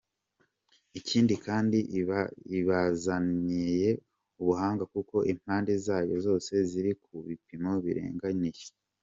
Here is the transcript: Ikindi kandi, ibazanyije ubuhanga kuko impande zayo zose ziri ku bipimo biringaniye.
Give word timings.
Ikindi 0.99 1.33
kandi, 1.45 1.77
ibazanyije 2.61 3.91
ubuhanga 4.41 4.83
kuko 4.93 5.15
impande 5.33 5.71
zayo 5.85 6.15
zose 6.25 6.51
ziri 6.69 6.91
ku 7.03 7.13
bipimo 7.27 7.71
biringaniye. 7.85 8.65